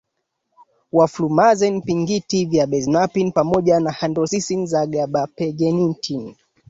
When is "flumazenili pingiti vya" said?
1.13-2.67